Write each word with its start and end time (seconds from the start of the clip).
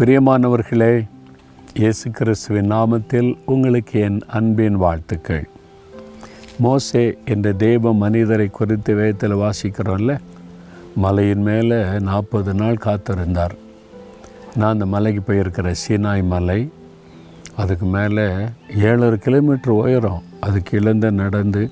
பிரியமானவர்களே 0.00 1.06
இயேசு 1.74 2.10
கிறிஸ்துவின் 2.10 2.72
நாமத்தில் 2.72 3.38
உங்களுக்கு 3.46 4.00
என் 4.00 4.20
அன்பின் 4.26 4.76
வாழ்த்துக்கள். 4.76 5.48
மோசே 6.58 7.18
என்ற 7.24 7.52
தேவ 7.52 7.92
மனிதரை 7.94 8.46
குறித்து 8.50 8.94
வேதத்தில் 8.94 9.34
வாசிக்கிறோம்ல 9.34 10.18
மலையின் 10.96 11.42
மேலே 11.42 11.98
நாற்பது 11.98 12.54
நாள் 12.54 12.78
காத்திருந்தார். 12.84 13.54
நான் 14.56 14.72
அந்த 14.72 14.86
மலைக்கு 14.86 15.22
போயிருக்கிற 15.26 15.74
சீனாய் 15.88 16.22
மலை 16.22 16.70
அதுக்கு 17.56 17.86
மேலே 17.86 18.26
ஏழரை 18.74 19.18
கிலோமீட்டர் 19.18 19.72
உயரம் 19.72 20.22
அதுக்கு 20.40 20.80
இழந்து 20.80 21.10
நடந்து 21.10 21.70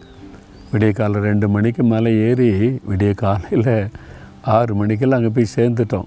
விடிய 0.73 0.93
காலை 0.93 1.21
ரெண்டு 1.21 1.49
மணிக்கு 1.49 1.85
மலை 1.85 2.15
ஏறி 2.19 2.51
விடிய 2.91 3.15
காலையில் 3.15 3.89
ஆறு 4.43 4.75
மணிக்கெல்லாம் 4.75 5.25
அங்கே 5.25 5.35
போய் 5.35 5.55
சேர்ந்துட்டோம். 5.57 6.07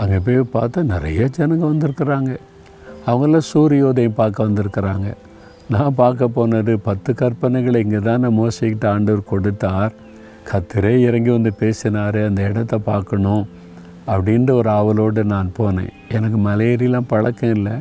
அங்கே 0.00 0.18
போய் 0.26 0.38
பார்த்தா 0.54 0.80
நிறைய 0.94 1.28
ஜனங்க 1.36 1.64
வந்திருக்கிறாங்க. 1.72 2.32
அவங்களாம் 3.10 3.48
சூரியோதயம் 3.52 4.18
பார்க்க 4.20 4.46
வந்திருக்கிறாங்க. 4.48 5.08
நான் 5.74 5.98
பார்க்க 6.00 6.28
போனது 6.28 6.72
பத்து 6.88 7.10
கற்பனைகளை 7.20 7.78
இங்கே 7.84 8.00
தானே 8.08 8.28
மோசிக்கிட்ட 8.40 8.86
ஆண்டவர் 8.94 9.30
கொடுத்தார். 9.32 9.92
கத்திரே 10.50 10.92
இறங்கி 11.08 11.30
வந்து 11.30 11.52
பேசினார் 11.62 12.18
அந்த 12.28 12.42
இடத்த 12.50 12.78
பார்க்கணும் 12.90 13.44
அப்படின்ற 14.14 14.50
ஒரு 14.60 14.70
ஆவலோடு 14.78 15.24
நான் 15.34 15.54
போனேன். 15.58 15.92
எனக்கு 16.16 16.38
மலையேறிலாம் 16.48 17.10
பழக்கம் 17.12 17.54
இல்லை. 17.56 17.76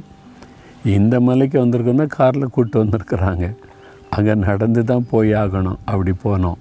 இந்த 0.97 1.15
மலைக்கு 1.27 1.57
வந்திருக்கோன்னா 1.65 2.07
காரில் 2.19 2.53
கூப்பிட்டு 2.53 2.83
வந்திருக்கிறாங்க. 2.83 3.45
அங்கே 4.15 4.33
நடந்து 4.47 4.81
தான் 4.91 5.05
போய் 5.11 5.33
ஆகணும். 5.43 5.81
அப்படி 5.91 6.13
போனோம். 6.25 6.59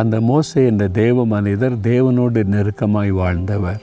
அந்த 0.00 0.16
மோசை 0.30 0.60
என்ற 0.70 0.84
தேவ 1.02 1.24
மனிதர் 1.36 1.76
தேவனோடு 1.92 2.42
நெருக்கமாய் 2.56 3.12
வாழ்ந்தவர். 3.20 3.80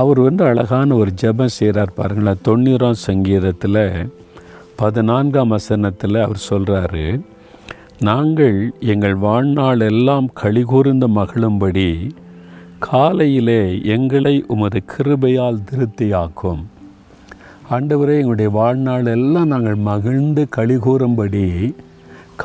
அவர் 0.00 0.20
வந்து 0.20 0.42
அழகான 0.44 0.94
ஒரு 0.94 1.10
ஜெபம் 1.20 1.56
செய்கிறார் 1.58 1.96
பாருங்களேன். 1.98 2.42
தொண்ணூறாம் 2.48 3.04
சங்கீதத்தில் 3.08 3.82
பதினான்காம் 4.76 5.52
வசனத்தில் 5.54 6.18
அவர் 6.24 6.46
சொல்கிறாரு 6.50 7.06
நாங்கள் 8.08 8.58
எங்கள் 8.92 9.16
வாழ்நாள் 9.26 9.80
எல்லாம் 9.90 10.28
கழிகூர்ந்த 10.42 11.06
மகிழும்படி 11.18 11.90
காலையிலே 12.88 13.60
எங்களை 13.94 14.34
உமது 14.48 14.80
கிருபையால் 14.92 15.64
திருப்தியாக்கும். 15.70 16.62
ஆண்டவரே 17.70 18.16
எங்களுடைய 18.20 18.50
வாழ்நாள் 18.60 19.06
எல்லாம் 19.16 19.52
நாங்கள் 19.54 19.80
மகிழ்ந்து 19.90 20.44
கழிகூறும்படி 20.56 21.46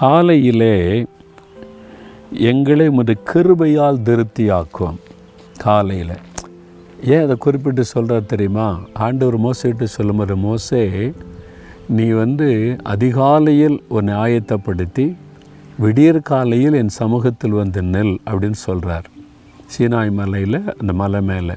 காலையிலே 0.01 0.75
எங்களை 2.51 2.87
உமது 2.87 3.15
கிருபையால் 3.33 4.05
திருப்தியாக்கும். 4.09 4.99
காலையில். 5.57 6.15
ஏன் 7.05 7.23
அதை 7.23 7.35
குறிப்பிட்டு 7.35 7.83
சொல்கிறார் 7.83 8.25
தெரியுமா? 8.25 8.79
ஆண்டவர் 8.93 9.41
மோசைட்டு 9.41 9.83
சொல்லும்போது 9.83 10.35
மோசே 10.35 11.13
நீ 11.89 12.09
வந்து 12.09 12.77
அதிகாலையில் 12.83 13.83
உன்னை 13.87 14.13
ஆயத்தப்படுத்தி 14.13 15.15
விடியற் 15.77 16.23
காலையில் 16.23 16.73
என் 16.73 16.87
சமூகத்தில் 16.87 17.51
வந்து 17.51 17.81
நெல் 17.81 18.19
அப்படின்னு 18.25 18.51
சொல்கிறார் 18.51 19.07
சீனாய் 19.77 20.11
மலையில் 20.11 20.75
அந்த 20.79 20.93
மலை 20.93 21.21
மேலே. 21.21 21.53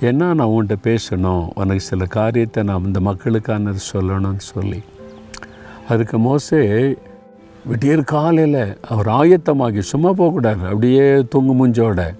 ஏன்னா 0.00 0.12
நான் 0.12 0.40
உன்கிட்ட 0.40 0.76
பேசணும்? 0.84 1.48
உனக்கு 1.54 1.80
சில 1.80 2.04
காரியத்தை 2.04 2.62
நான் 2.62 2.84
இந்த 2.84 3.00
மக்களுக்கானது 3.00 3.76
சொல்லணும்னு 3.92 4.36
சொல்லி. 4.36 4.82
அதுக்கு 5.88 6.18
மோசே 6.18 6.60
விடியற் 7.64 8.04
காலையில் 8.04 8.78
அவர் 8.88 9.06
ஆயத்தமாகி 9.06 9.78
சும்மா 9.78 10.12
போகக்கூடாது. 10.12 10.62
அப்படியே 10.62 11.26
தூங்கு 11.28 11.54
மூஞ்சோட. 11.54 12.14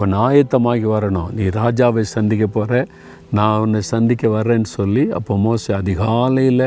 உன் 0.00 0.14
ஆயத்தமாகி 0.26 0.86
வரணும். 0.94 1.30
நீ 1.38 1.44
ராஜாவை 1.60 2.02
சந்திக்க 2.14 2.46
போகிற 2.46 2.86
நான் 3.30 3.60
உன்னை 3.60 3.80
சந்திக்க 3.80 4.28
வர்றேன்னு 4.28 4.68
சொல்லி 4.78 5.04
அப்போ 5.10 5.36
மோசே 5.36 5.74
அதிகாலையில் 5.74 6.66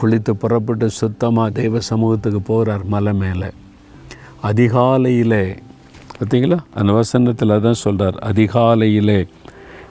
குளித்து 0.00 0.32
புறப்பட்டு 0.42 0.86
சுத்தமாக 0.90 1.50
தெய்வ 1.50 1.80
சமூகத்துக்கு 1.80 2.40
போகிறார் 2.40 2.84
மலை 2.84 3.12
மேலே. 3.12 3.48
அதிகாலையிலே 4.42 5.44
பார்த்தீங்களா? 6.18 6.58
அந்த 6.74 6.92
வசனத்தில் 6.92 7.60
தான் 7.60 7.82
சொல்கிறார் 7.84 8.18
அதிகாலையிலே 8.30 9.20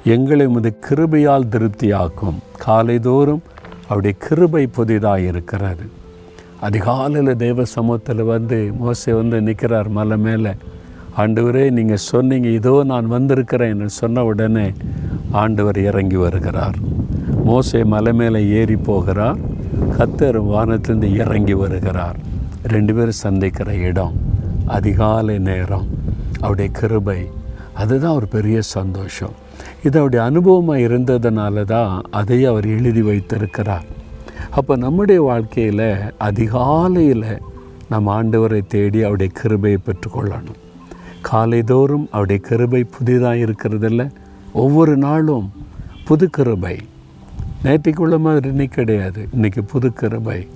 எங்களை 0.03 0.47
முது 0.47 0.69
கிருபையால் 0.87 1.47
திருப்தியாக்கும். 1.53 2.37
காலைதோறும் 2.65 3.43
அவருடைய 3.87 4.13
கிருபை 4.25 4.63
புதிதாக 4.67 5.29
இருக்கிறாரு 5.31 5.85
அதிகாலையில் 6.67 7.41
தெய்வ 7.43 7.65
சமூகத்தில் 7.75 8.23
வந்து 8.33 8.59
மோசை 8.83 9.11
வந்து 9.19 9.37
நிற்கிறார் 9.41 9.89
மலை 9.89 10.17
மேலே. 10.27 10.53
ஆண்டவரே 11.17 11.71
நீங்கள் 11.71 12.05
சொன்னீங்க 12.09 12.47
இதோ 12.47 12.83
நான் 12.83 13.07
வந்திருக்கிறேன் 13.07 13.87
சொன்ன 13.87 14.23
உடனே 14.23 14.71
ஆண்டவர் 15.31 15.77
இறங்கி 15.77 16.15
வருகிறார். 16.15 16.77
மோசை 17.47 17.85
மலை 17.85 18.13
மேலே 18.13 18.47
ஏறி 18.47 18.75
போகிறார். 18.75 19.39
கத்தர் 19.97 20.39
வானத்திலிருந்து 20.51 21.15
இறங்கி 21.15 21.53
வருகிறார். 21.53 22.17
ரெண்டு 22.63 22.93
பேரும் 22.93 23.21
சந்திக்கிற 23.25 23.75
இடம் 23.75 24.15
அதிகாலை 24.65 25.39
நேரம். 25.39 25.87
அவருடைய 26.39 26.71
கிருபை 26.71 27.19
அதுதான் 27.73 28.15
ஒரு 28.15 28.27
பெரிய 28.27 28.61
சந்தோஷம். 28.61 29.35
இது 29.83 29.99
அவருடைய 29.99 30.21
அனுபவமாக 30.29 30.85
இருந்ததுனால 30.87 31.63
தான் 31.63 32.01
அதை 32.11 32.45
அவர் 32.45 32.65
எழுதி 32.65 33.01
வைத்திருக்கிறார். 33.01 33.85
அப்போ 34.49 34.75
நம்முடைய 34.75 35.21
வாழ்க்கையில் 35.21 35.87
அதிகாலையில் 36.17 37.29
நம் 37.89 38.07
ஆண்டவரை 38.07 38.61
தேடி 38.67 39.03
அவருடைய 39.03 39.31
கிருபையை 39.41 39.79
பெற்றுக்கொள்ளணும். 39.85 40.59
காலைதோறும் 41.21 42.07
அவருடைய 42.11 42.41
கிருபை 42.41 42.83
புதிதாக 42.83 43.35
இருக்கிறதில்ல. 43.35 44.11
ஒவ்வொரு 44.53 44.97
நாளும் 44.97 45.51
புது 46.05 46.29
கிருபை. 46.29 46.77
நேற்றுக்குள்ள 47.63 48.19
மாதிரி 48.19 48.49
இன்னைக்கு 48.49 48.75
கிடையாது. 48.75 49.27
இன்றைக்கி 49.37 49.61
புது 49.61 49.93
கிருபை. 49.93 50.47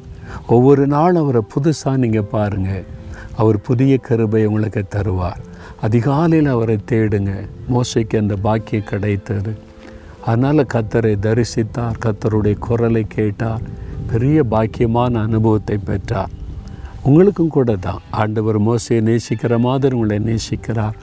ஒவ்வொரு 0.48 0.88
நாளும் 0.88 1.24
அவரை 1.24 1.42
புதுசாக 1.56 1.98
நீங்கள் 1.98 2.24
பாருங்கள் 2.24 2.86
அவர் 3.38 3.62
புதிய 3.62 4.00
கருபை 4.10 4.46
உங்களுக்கு 4.46 4.86
தருவார். 4.96 5.42
அதிகாலையில் 5.82 6.50
அவரை 6.50 6.78
தேடுங்க. 6.92 7.48
மோசைக்கு 7.70 8.18
அந்த 8.18 8.36
பாக்கியம் 8.36 8.84
கிடைத்தது. 8.84 9.58
அதனால் 10.26 10.66
கத்தரை 10.74 11.16
தரிசித்தார். 11.22 11.98
கத்தருடைய 12.06 12.58
குரலை 12.58 13.06
கேட்டார். 13.08 13.62
பெரிய 14.12 14.44
பாக்கியமான 14.52 15.22
அனுபவத்தை 15.22 15.78
பெற்றார். 15.78 16.35
உங்களுக்கும் 17.10 17.52
கூட 17.56 17.72
தான் 17.86 18.00
ஆண்டவர் 18.22 18.58
மோசையை 18.68 19.02
நேசிக்கிற 19.10 19.58
மாதிரி 19.66 19.96
உங்களை 19.96 20.16
நேசிக்கிறார். 20.30 20.96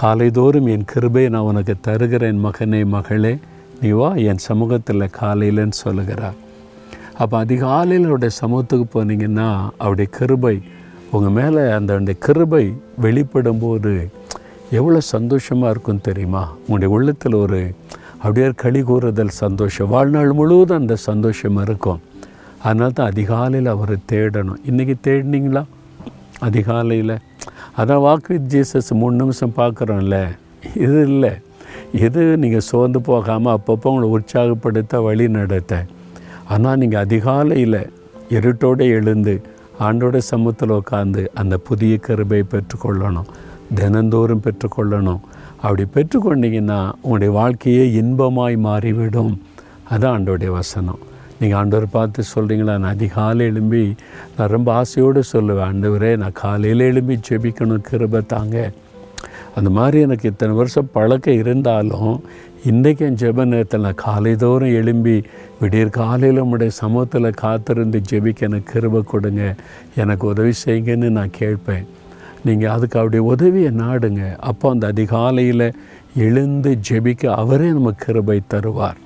காலைதோறும் 0.00 0.68
என் 0.72 0.84
கிருபை 0.92 1.22
நான் 1.34 1.46
உனக்கு 1.50 1.74
தருகிறேன் 1.86 2.40
மகனே 2.46 2.80
மகளே. 2.94 3.32
நீ 3.80 3.90
வா 3.98 4.08
என் 4.30 4.42
சமூகத்தில் 4.48 5.04
காலையிலன்னு 5.20 5.76
சொல்லுகிறார். 5.84 6.36
அப்போ 7.22 7.38
அதிகாலையில் 7.44 8.08
அவருடைய 8.08 8.34
சமூகத்துக்கு 8.42 8.86
போனீங்கன்னா 8.94 9.48
அவருடைய 9.82 10.10
கிருபை 10.18 10.54
உங்கள் 11.14 11.34
மேலே 11.38 11.62
அந்த 11.78 12.12
கிருபை 12.26 12.64
வெளிப்படும் 13.06 13.62
போது 13.64 13.94
எவ்வளோ 14.78 15.00
சந்தோஷமாக 15.14 15.72
இருக்கும் 15.74 16.04
தெரியுமா? 16.10 16.44
உங்களுடைய 16.60 16.90
உள்ளத்தில் 16.96 17.40
ஒரு 17.44 17.62
அப்படியே 18.22 18.52
களி 18.62 18.80
கூறுதல் 18.82 19.38
சந்தோஷம். 19.42 19.88
வாழ்நாள் 19.88 20.38
முழுவதும் 20.40 20.80
அந்த 20.82 20.96
சந்தோஷம் 21.08 21.60
இருக்கும். 21.66 22.00
அதனால 22.62 22.90
தான் 22.90 23.06
அதிகாலையில் 23.06 23.66
அவரை 23.66 23.96
தேடணும். 24.12 24.60
இன்றைக்கி 24.70 24.94
தேடினீங்களா? 25.06 25.64
அதிகாலையில். 26.40 27.16
அதான் 27.78 28.02
வாக் 28.06 28.28
ஜீசஸ் 28.52 28.90
மூணு 28.90 29.16
நிமிஷம் 29.16 29.52
பார்க்குறோம்ல. 29.56 30.28
இது 30.74 31.02
இல்லை. 31.02 31.30
எது 31.92 32.36
நீங்கள் 32.36 32.60
சோர்ந்து 32.60 33.00
போகாமல் 33.00 33.56
அப்பப்போ 33.56 33.88
உங்களை 33.92 34.08
உற்சாகப்படுத்த 34.08 35.02
வழி 35.02 35.28
நடத்த. 35.28 35.86
ஆனால் 36.48 36.76
நீங்கள் 36.76 37.00
அதிகாலையில் 37.00 37.90
இருட்டோடு 38.30 38.88
எழுந்து 38.88 39.42
ஆண்டோட 39.80 40.16
சமூகத்தில் 40.16 40.70
உட்காந்து 40.70 41.26
அந்த 41.34 41.56
புதிய 41.56 41.98
கருபை 42.06 42.42
பெற்றுக்கொள்ளணும். 42.54 43.28
தினந்தோறும் 43.74 44.42
பெற்றுக்கொள்ளணும். 44.46 45.20
அப்படி 45.56 45.84
பெற்றுக்கொண்டீங்கன்னா 45.94 46.92
உங்களுடைய 47.00 47.34
வாழ்க்கையே 47.34 48.02
இன்பமாய் 48.02 48.56
மாறிவிடும். 48.56 49.42
அதுதான் 49.90 50.14
ஆண்டோடைய 50.16 50.50
வசனம். 50.50 50.98
நீங்கள் 51.40 51.58
ஆண்டவர் 51.58 51.86
பார்த்து 51.90 52.22
சொல்கிறீங்களா 52.34 52.64
நான் 52.64 52.94
அதிகாலை 52.96 53.46
எழும்பி 53.46 53.94
நான் 54.36 54.48
ரொம்ப 54.48 54.72
ஆசையோடு 54.72 55.20
சொல்லுவேன் 55.32 55.66
ஆண்டவரே 55.68 56.16
நான் 56.16 56.32
காலையில் 56.32 56.80
எழும்பி 56.80 57.18
ஜெபிக்கணும் 57.28 57.86
கிருபை 57.88 58.20
தாங்க. 58.26 58.56
அந்த 59.54 59.70
மாதிரி 59.70 60.00
எனக்கு 60.00 60.28
இத்தனை 60.28 60.54
வருஷம் 60.54 60.90
பழக்கம் 60.92 61.40
இருந்தாலும் 61.42 62.12
இன்றைக்கு 62.64 63.06
என் 63.06 63.18
ஜெப 63.22 63.44
நேரத்தில் 63.44 63.80
நான் 63.80 64.02
காலை 64.06 64.36
தோறும் 64.36 64.76
எழும்பி 64.80 65.16
விடியற் 65.60 65.90
காலையில் 65.90 66.38
உங்களுடைய 66.38 66.72
சமூகத்தில் 66.82 67.38
காத்திருந்து 67.44 68.00
ஜெபிக்க 68.10 68.48
எனக்கு 68.48 68.72
கிருபை 68.72 69.02
கொடுங்க. 69.02 69.54
எனக்கு 69.96 70.26
உதவி 70.26 70.52
செய்யுங்கன்னு 70.64 71.10
நான் 71.18 71.36
கேட்பேன். 71.42 71.86
நீங்கள் 72.44 72.70
அதுக்கு 72.70 72.98
அவருடைய 72.98 73.24
உதவியை 73.26 73.70
நாடுங்க. 73.84 74.36
அப்போ 74.36 74.70
அந்த 74.70 74.86
அதிகாலையில் 74.86 75.72
எழுந்து 76.16 76.78
ஜெபிக்க 76.90 77.26
அவரே 77.42 77.70
நமக்கு 77.70 78.04
கிருபை 78.06 78.40
தருவார். 78.54 79.00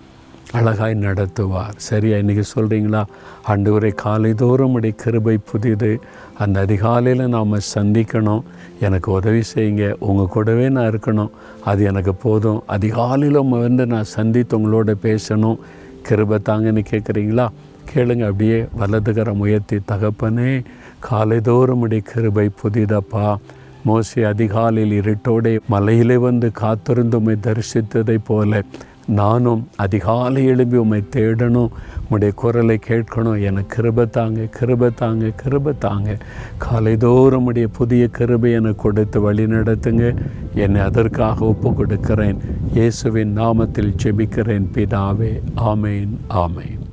அழகாய் 0.52 0.94
நடத்துவார். 0.94 1.72
சரியா 1.76 2.16
இன்றைக்கி 2.16 2.42
சொல்கிறீங்களா 2.56 3.04
ஆண்டவரை 3.48 3.92
காலைதோறும் 4.04 4.72
உடைய 4.72 4.94
கிருபை 4.98 5.38
புதிது. 5.50 6.00
அந்த 6.38 6.60
அதிகாலையில் 6.60 7.28
நாம் 7.28 7.58
சந்திக்கணும். 7.74 8.42
எனக்கு 8.80 9.12
உதவி 9.12 9.42
செய்யுங்க. 9.54 9.94
உங்கள் 9.98 10.26
கூடவே 10.26 10.68
நான் 10.68 10.90
இருக்கணும். 10.90 11.30
அது 11.64 11.84
எனக்கு 11.84 12.14
போதும். 12.14 12.62
அதிகாலையில் 12.66 13.48
வந்து 13.48 13.86
நான் 13.86 14.04
சந்தித்து 14.04 14.58
உங்களோட 14.58 14.94
பேசணும். 15.02 15.58
கிருபை 16.02 16.38
தாங்கன்னு 16.44 16.84
கேட்குறீங்களா 16.90 17.48
கேளுங்க 17.94 18.24
அப்படியே 18.24 18.66
வலதுகரம் 18.78 19.38
உயர்த்தி 19.38 19.76
தகப்பனே. 19.76 20.64
காலைதோறும் 21.10 21.80
உடைய 21.80 22.02
கிருபை 22.06 22.50
புதிதப்பா. 22.62 23.36
மோசி 23.86 24.24
அதிகாலையில் 24.24 25.00
இருட்டோடே 25.00 25.58
மலையிலே 25.68 26.16
வந்து 26.16 26.52
காத்திருந்து 26.52 27.20
தரிசித்ததைப் 27.20 28.24
போல 28.26 28.62
நானும் 29.06 29.68
அதிகாலை 29.76 30.44
எழுப்பி 30.44 30.76
உம்மை 30.76 31.02
தேடணும். 31.10 31.68
உம்முடைய 32.10 32.34
குரலை 32.34 32.78
கேட்கணும். 32.88 33.42
எனக்கு 33.42 33.76
கிருபை 33.76 34.10
தாங்க 34.10 34.40
கிருபை 34.40 34.90
தாங்க 34.94 35.28
கிருபை 35.28 35.72
தாங்க. 35.78 36.16
காலைதோறும் 36.58 37.44
உடைய 37.44 37.68
புதிய 37.68 38.08
கிருபை 38.08 38.52
எனக்கு 38.52 38.82
கொடுத்து 38.82 39.20
வழி 39.20 39.44
நடத்துங்க. 39.44 40.16
என்னை 40.54 40.80
அதற்காக 40.80 41.44
ஒப்பு 41.44 41.74
கொடுக்கிறேன் 41.74 42.38
இயேசுவின் 42.72 43.38
நாமத்தில் 43.38 43.94
ஜெபிக்கிறேன் 44.02 44.66
பிதாவே. 44.74 45.40
ஆமேன் 45.56 46.10
ஆமேன். 46.28 46.83